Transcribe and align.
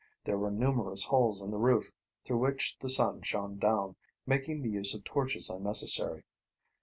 There 0.23 0.39
were 0.39 0.49
numerous 0.49 1.03
holes 1.03 1.43
in 1.43 1.51
the 1.51 1.59
roof, 1.59 1.91
through 2.25 2.39
which 2.39 2.75
the 2.79 2.89
sun 2.89 3.21
shone 3.21 3.59
down, 3.59 3.97
making 4.25 4.63
the 4.63 4.69
use 4.71 4.95
of 4.95 5.03
torches 5.03 5.47
unnecessary. 5.47 6.23